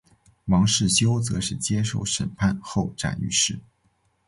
[0.45, 3.59] 王世修则是接受审判后斩于市。